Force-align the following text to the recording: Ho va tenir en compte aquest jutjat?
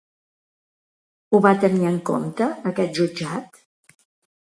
Ho 1.35 1.43
va 1.47 1.53
tenir 1.65 1.87
en 1.91 2.01
compte 2.09 2.51
aquest 2.73 3.01
jutjat? 3.01 3.65